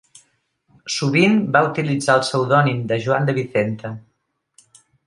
Sovint 0.93 1.37
va 1.57 1.61
utilitzar 1.67 2.17
el 2.21 2.25
pseudònim 2.27 2.83
de 2.93 3.01
Joan 3.07 3.31
de 3.31 3.39
Vicenta. 3.41 3.95